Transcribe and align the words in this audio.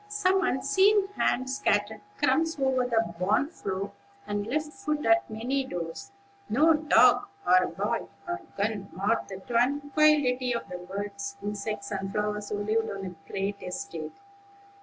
Some 0.07 0.43
unseen 0.43 1.09
hand 1.09 1.47
scattered 1.47 2.01
crumbs 2.17 2.57
over 2.59 2.85
the 2.87 3.13
barn 3.19 3.49
floor, 3.49 3.91
and 4.25 4.47
left 4.47 4.73
food 4.73 5.05
at 5.05 5.29
many 5.29 5.63
doors. 5.63 6.11
No 6.49 6.73
dog 6.73 7.27
or 7.45 7.67
boy 7.67 8.07
or 8.27 8.41
gun 8.57 8.89
marred 8.93 9.27
the 9.29 9.37
tranquillity 9.41 10.55
of 10.55 10.67
the 10.69 10.79
birds, 10.79 11.37
insects, 11.43 11.91
and 11.91 12.11
flowers 12.11 12.49
who 12.49 12.57
lived 12.63 12.89
on 12.89 13.03
the 13.03 13.13
great 13.31 13.61
estate. 13.61 14.15